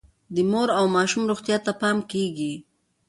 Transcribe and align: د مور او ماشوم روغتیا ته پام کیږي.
د 0.35 0.37
مور 0.51 0.69
او 0.79 0.85
ماشوم 0.95 1.23
روغتیا 1.31 1.57
ته 1.65 1.71
پام 1.81 1.97
کیږي. 2.11 2.53